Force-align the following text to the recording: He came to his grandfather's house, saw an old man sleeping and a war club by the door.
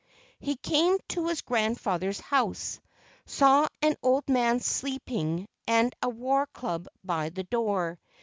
He 0.39 0.55
came 0.55 0.97
to 1.09 1.27
his 1.27 1.43
grandfather's 1.43 2.19
house, 2.19 2.79
saw 3.27 3.67
an 3.83 3.97
old 4.01 4.27
man 4.27 4.59
sleeping 4.59 5.47
and 5.67 5.93
a 6.01 6.09
war 6.09 6.47
club 6.47 6.87
by 7.03 7.29
the 7.29 7.43
door. 7.43 7.99